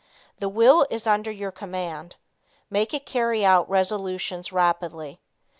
The 0.39 0.49
will 0.49 0.87
is 0.89 1.05
under 1.05 1.29
your 1.29 1.51
command. 1.51 2.15
Make 2.71 2.91
it 2.91 3.05
carry 3.05 3.45
out 3.45 3.69
resolutions 3.69 4.51
rapidly. 4.51 5.21